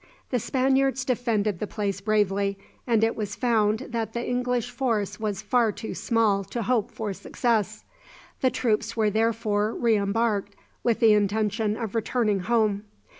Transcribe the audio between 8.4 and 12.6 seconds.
troops were therefore re embarked with the intention of returning